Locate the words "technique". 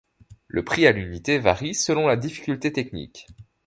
2.73-3.27